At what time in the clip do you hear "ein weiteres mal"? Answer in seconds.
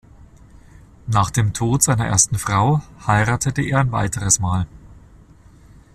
3.81-4.65